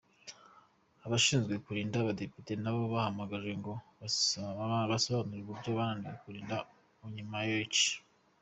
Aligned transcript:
Abashinzwe 1.05 1.53
kurinda 1.65 1.95
abadepite 1.99 2.53
nabo 2.63 2.81
bahamagajwe 2.93 3.53
ngo 3.59 3.73
basobanure 4.89 5.41
uburyo 5.43 5.69
bananiwe 5.77 6.15
kurinda 6.23 6.57
Onyemaechi. 7.05 7.89